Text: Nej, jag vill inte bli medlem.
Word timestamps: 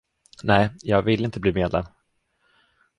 Nej, 0.43 0.69
jag 0.81 1.01
vill 1.01 1.23
inte 1.25 1.39
bli 1.39 1.53
medlem. 1.53 1.85